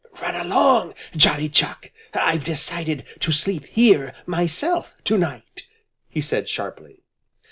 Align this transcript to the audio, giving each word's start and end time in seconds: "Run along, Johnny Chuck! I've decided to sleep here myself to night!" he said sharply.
"Run 0.19 0.33
along, 0.33 0.95
Johnny 1.15 1.47
Chuck! 1.47 1.91
I've 2.11 2.43
decided 2.43 3.05
to 3.19 3.31
sleep 3.31 3.65
here 3.65 4.15
myself 4.25 4.95
to 5.03 5.15
night!" 5.15 5.67
he 6.09 6.21
said 6.21 6.49
sharply. 6.49 7.03